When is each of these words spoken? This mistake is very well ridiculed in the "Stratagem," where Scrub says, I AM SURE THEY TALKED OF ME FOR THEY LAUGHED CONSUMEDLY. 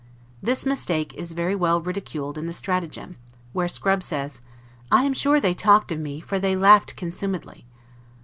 This 0.41 0.65
mistake 0.65 1.13
is 1.13 1.33
very 1.33 1.53
well 1.55 1.79
ridiculed 1.79 2.35
in 2.35 2.47
the 2.47 2.53
"Stratagem," 2.53 3.17
where 3.53 3.67
Scrub 3.67 4.01
says, 4.01 4.41
I 4.91 5.03
AM 5.03 5.13
SURE 5.13 5.39
THEY 5.39 5.53
TALKED 5.53 5.91
OF 5.91 5.99
ME 5.99 6.21
FOR 6.21 6.39
THEY 6.39 6.55
LAUGHED 6.55 6.95
CONSUMEDLY. 6.95 7.67